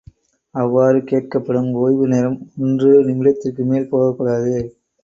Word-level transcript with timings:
அவ்வாறு 0.55 0.99
கேட்கப்படும் 1.03 1.69
ஒய்வு 1.75 2.07
நேரம் 2.07 2.37
ஒன்று 2.61 2.91
நிமிடத்திற்கு 3.05 3.65
மேல் 3.65 3.89
போகக்கூடாது. 3.89 4.55